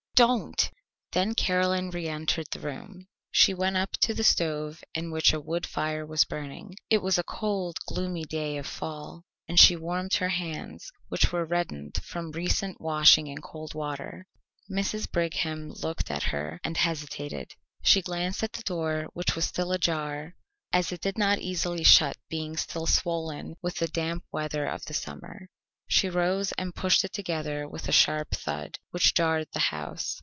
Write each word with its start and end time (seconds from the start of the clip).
Don't!" 0.13 0.69
Then 1.13 1.33
Caroline 1.33 1.91
reëntered 1.91 2.47
the 2.51 2.59
room. 2.59 3.07
She 3.31 3.55
went 3.55 3.75
up 3.75 3.93
to 4.01 4.13
the 4.13 4.23
stove 4.23 4.83
in 4.93 5.09
which 5.09 5.33
a 5.33 5.39
wood 5.39 5.65
fire 5.65 6.05
was 6.05 6.25
burning 6.25 6.75
it 6.91 7.01
was 7.01 7.17
a 7.17 7.23
cold, 7.23 7.79
gloomy 7.87 8.25
day 8.25 8.57
of 8.57 8.67
fall 8.67 9.23
and 9.47 9.59
she 9.59 9.75
warmed 9.75 10.13
her 10.15 10.29
hands, 10.29 10.91
which 11.09 11.31
were 11.33 11.43
reddened 11.43 11.97
from 12.03 12.29
recent 12.33 12.79
washing 12.79 13.25
in 13.25 13.41
cold 13.41 13.73
water. 13.73 14.27
Mrs. 14.69 15.11
Brigham 15.11 15.69
looked 15.71 16.11
at 16.11 16.21
her 16.25 16.59
and 16.63 16.77
hesitated. 16.77 17.55
She 17.81 18.03
glanced 18.03 18.43
at 18.43 18.53
the 18.53 18.61
door, 18.61 19.07
which 19.13 19.35
was 19.35 19.45
still 19.45 19.71
ajar, 19.71 20.35
as 20.71 20.91
it 20.91 21.01
did 21.01 21.17
not 21.17 21.39
easily 21.39 21.83
shut, 21.83 22.15
being 22.29 22.57
still 22.57 22.85
swollen 22.85 23.55
with 23.63 23.77
the 23.77 23.87
damp 23.87 24.23
weather 24.31 24.67
of 24.67 24.85
the 24.85 24.93
summer. 24.93 25.49
She 25.87 26.07
rose 26.07 26.53
and 26.53 26.73
pushed 26.73 27.03
it 27.03 27.11
together 27.11 27.67
with 27.67 27.89
a 27.89 27.91
sharp 27.91 28.31
thud, 28.31 28.79
which 28.91 29.13
jarred 29.13 29.49
the 29.51 29.59
house. 29.59 30.19